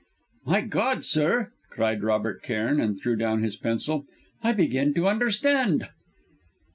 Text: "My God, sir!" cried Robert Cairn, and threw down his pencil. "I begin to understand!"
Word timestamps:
"My 0.47 0.61
God, 0.61 1.05
sir!" 1.05 1.51
cried 1.69 2.01
Robert 2.01 2.41
Cairn, 2.41 2.81
and 2.81 2.97
threw 2.99 3.15
down 3.15 3.43
his 3.43 3.55
pencil. 3.55 4.07
"I 4.41 4.51
begin 4.51 4.95
to 4.95 5.07
understand!" 5.07 5.89